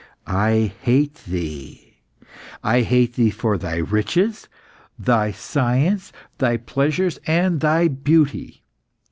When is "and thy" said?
7.27-7.87